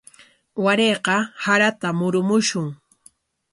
[0.63, 2.67] Warayqa saratam murumushun.